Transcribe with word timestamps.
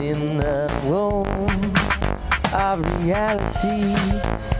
In 0.00 0.38
the 0.38 0.70
womb 0.86 1.26
of 2.54 3.04
reality. 3.04 4.55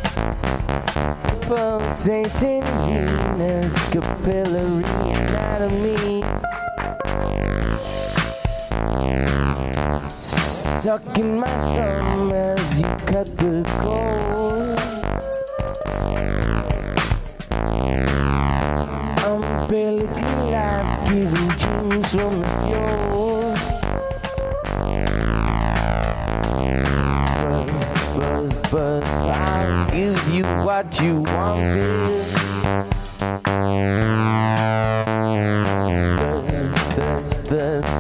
Pulsating 1.47 2.63
venous 2.63 3.75
capillary 3.91 4.85
anatomy. 5.15 6.23
Stuck 10.19 11.19
in 11.19 11.39
my 11.41 11.47
thumb 11.47 12.33
as 12.33 12.81
you 12.81 12.89
cut 13.07 13.29
the 13.39 13.63
cord. 13.81 14.77
Umbilical 19.25 20.51
life 20.51 20.91
giving 21.09 21.49
dreams 21.61 22.09
from 22.11 22.35
the 22.41 22.47
floor. 22.63 23.55
But, 28.17 28.49
but, 28.71 28.71
but 28.71 29.05
I'll 29.05 29.66
give 29.97 30.29
you 30.29 30.45
what 30.63 31.01
you 31.01 31.21
wanted. 31.21 32.27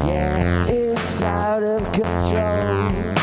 Yeah, 0.05 0.67
it's 0.69 1.22
out 1.22 1.62
of 1.62 1.92
control. 1.92 3.14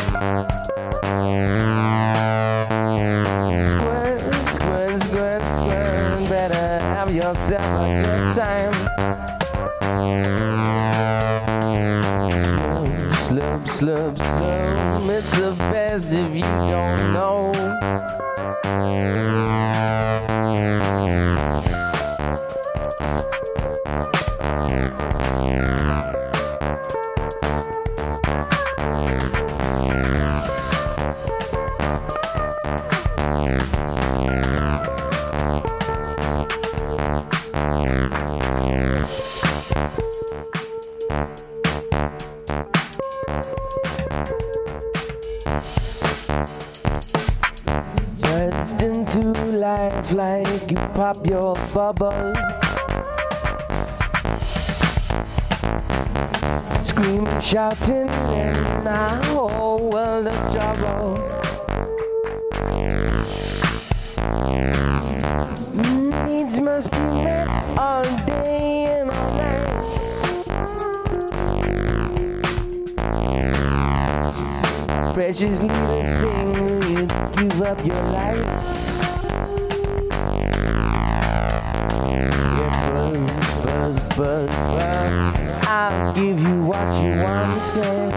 Yourself 7.14 7.62
a 7.62 8.02
good 8.02 8.34
time. 8.34 8.72
Slow, 13.14 13.64
slow, 13.66 14.14
slow. 14.14 15.10
It's 15.10 15.30
the 15.38 15.54
best 15.58 16.12
if 16.12 16.34
you 16.34 16.42
don't 16.42 17.12
know. 17.12 17.53
Life 50.12 50.62
like 50.62 50.70
you 50.70 50.76
pop 50.76 51.26
your 51.26 51.54
bubble. 51.72 52.34
Screaming, 56.82 57.40
shouting 57.40 58.08
in 58.08 58.86
a 58.86 59.20
whole 59.26 59.90
world 59.90 60.26
of 60.26 60.52
trouble. 60.52 61.14
Needs 66.26 66.60
must 66.60 66.90
be 66.90 66.98
met 66.98 67.48
all 67.78 68.04
day 68.26 68.86
and 68.88 69.10
all 69.10 69.34
night. 69.34 69.70
Precious 75.14 75.62
little 75.62 76.02
thing, 76.20 76.82
you 76.96 77.06
give 77.36 77.62
up 77.62 77.84
your 77.84 78.02
life. 78.10 78.53
Wanted. 87.76 88.12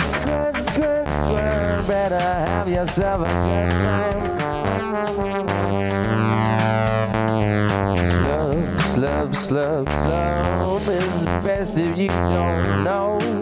squirt, 0.00 0.56
squirt, 0.56 1.08
squirt. 1.08 1.86
Better 1.86 2.20
have 2.20 2.68
yourself 2.68 3.26
a 3.26 3.30
good 3.30 3.70
time. 3.70 4.22
Slow, 8.22 8.52
slow, 8.78 9.32
slow, 9.32 9.84
slow. 9.84 10.78
It's 10.84 11.24
best 11.44 11.78
if 11.78 11.96
you 11.98 12.08
don't 12.08 12.84
know. 12.84 13.41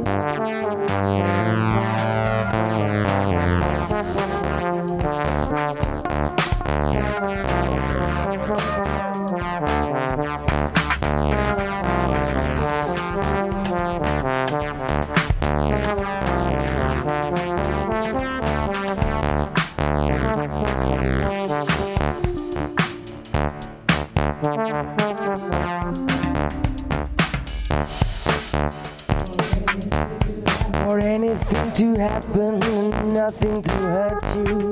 Anything 31.52 31.94
to 31.94 32.00
happen 32.00 32.62
and 32.62 33.14
nothing 33.14 33.62
to 33.62 33.72
hurt 33.72 34.22
you. 34.36 34.70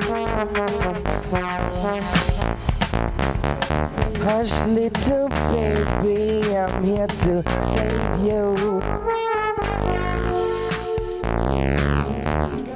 Hush, 4.25 4.53
little 4.69 5.29
baby, 5.53 6.57
I'm 6.57 6.85
here 6.85 7.07
to 7.07 7.43
save 7.73 8.21
you. 8.25 8.81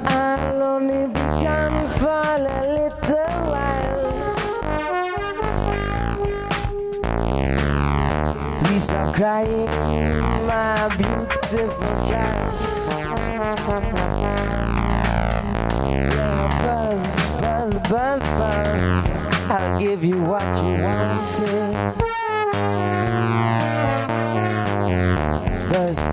I'll 0.05 0.63
only 0.63 1.07
be 1.07 1.19
gone 1.19 1.87
for 1.97 2.21
a 2.25 2.37
little 2.39 3.27
while. 3.51 4.13
Please 8.63 8.83
stop 8.83 9.15
crying, 9.15 9.67
my 10.47 10.89
beautiful 10.97 12.07
child. 12.07 12.82
I'll 19.49 19.79
give 19.79 20.03
you 20.03 20.17
what 20.21 20.47
you 20.63 20.81
wanted. 20.81 21.93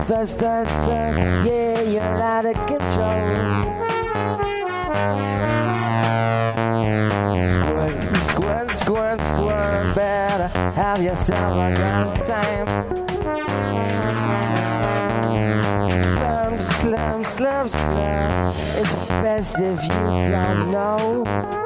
Thirst. 0.05 0.41
Yeah, 0.41 1.81
you're 1.81 2.01
out 2.01 2.45
of 2.45 2.55
control. 2.67 3.81
Better 9.95 10.47
have 10.75 11.01
yourself 11.01 11.55
a 11.55 11.73
good 11.75 12.15
time. 12.27 12.67
Slum, 17.41 17.67
slum. 17.69 18.53
It's 18.55 18.93
best 19.07 19.59
if 19.59 19.81
you 19.81 19.89
don't 19.89 20.69
know. 20.69 21.60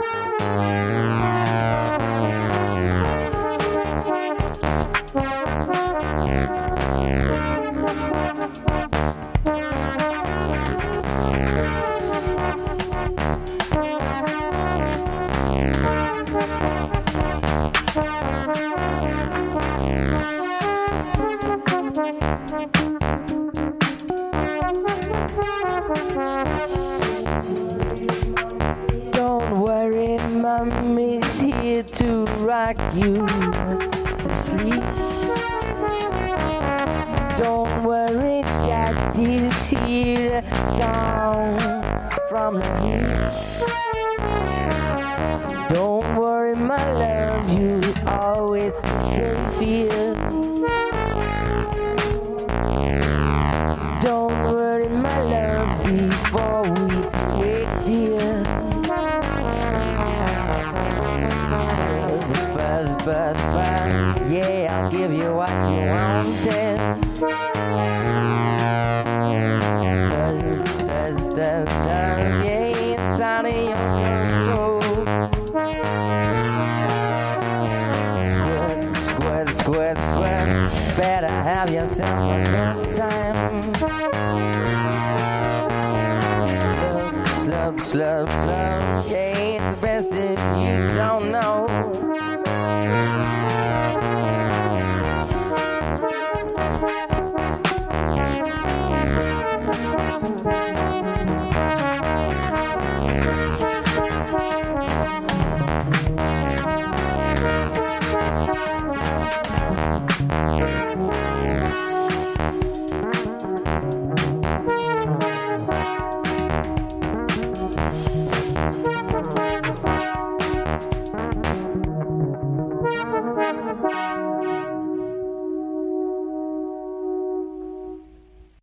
Rock 32.66 32.96
you 32.96 33.14
to 34.18 34.36
sleep. 34.36 34.84
Don't 37.38 37.84
worry, 37.84 38.42
Daddy's 38.42 39.70
here. 39.70 40.42
Song 40.74 41.60
from 42.28 42.56
the 42.56 43.15
give 64.90 65.12
you 65.14 65.34
what 65.34 65.50
you 65.50 65.88
wanted. 65.88 66.78
Buzz, 70.10 70.42
buzz, 70.84 71.20
buzz, 71.36 71.70
yeah, 72.46 72.68
it's 72.76 73.22
out 73.22 73.46
of 73.46 73.52
your 73.54 73.78
control. 73.96 74.82
Squirt, 78.96 79.50
squirt, 79.56 79.98
squirt, 79.98 80.48
better 80.98 81.28
have 81.28 81.70
yourself 81.70 82.20
a 82.32 82.44
good 82.52 82.96
time. 82.96 83.36
Slow, 87.28 87.78
slow, 87.78 88.26
slow, 88.26 89.04
yeah, 89.08 89.70
it's 89.70 89.78
best 89.78 90.12
if 90.14 90.40
you 90.40 90.96
don't 90.96 91.32
know. 91.32 91.55